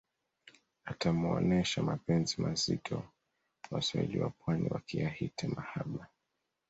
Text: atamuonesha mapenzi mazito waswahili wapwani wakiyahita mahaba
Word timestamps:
atamuonesha 0.85 1.83
mapenzi 1.83 2.41
mazito 2.41 3.03
waswahili 3.71 4.19
wapwani 4.19 4.67
wakiyahita 4.69 5.47
mahaba 5.47 6.07